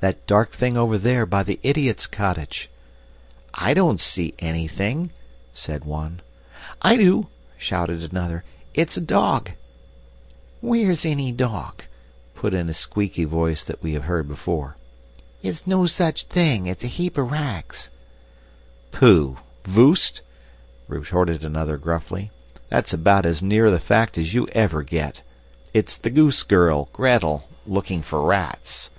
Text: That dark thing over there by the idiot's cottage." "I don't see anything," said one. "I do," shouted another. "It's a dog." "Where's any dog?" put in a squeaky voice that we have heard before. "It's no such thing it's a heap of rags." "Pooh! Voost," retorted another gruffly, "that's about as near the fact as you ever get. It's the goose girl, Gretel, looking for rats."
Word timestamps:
That 0.00 0.28
dark 0.28 0.52
thing 0.52 0.76
over 0.76 0.96
there 0.96 1.26
by 1.26 1.42
the 1.42 1.58
idiot's 1.64 2.06
cottage." 2.06 2.70
"I 3.52 3.74
don't 3.74 4.00
see 4.00 4.32
anything," 4.38 5.10
said 5.52 5.84
one. 5.84 6.20
"I 6.80 6.96
do," 6.96 7.26
shouted 7.56 8.04
another. 8.08 8.44
"It's 8.74 8.96
a 8.96 9.00
dog." 9.00 9.50
"Where's 10.60 11.04
any 11.04 11.32
dog?" 11.32 11.82
put 12.36 12.54
in 12.54 12.68
a 12.68 12.74
squeaky 12.74 13.24
voice 13.24 13.64
that 13.64 13.82
we 13.82 13.94
have 13.94 14.04
heard 14.04 14.28
before. 14.28 14.76
"It's 15.42 15.66
no 15.66 15.84
such 15.86 16.22
thing 16.26 16.66
it's 16.66 16.84
a 16.84 16.94
heap 17.00 17.18
of 17.18 17.32
rags." 17.32 17.90
"Pooh! 18.92 19.38
Voost," 19.64 20.22
retorted 20.86 21.44
another 21.44 21.76
gruffly, 21.76 22.30
"that's 22.68 22.92
about 22.92 23.26
as 23.26 23.42
near 23.42 23.68
the 23.68 23.80
fact 23.80 24.16
as 24.16 24.32
you 24.32 24.46
ever 24.52 24.84
get. 24.84 25.24
It's 25.74 25.96
the 25.96 26.10
goose 26.10 26.44
girl, 26.44 26.88
Gretel, 26.92 27.48
looking 27.66 28.02
for 28.02 28.22
rats." 28.24 28.90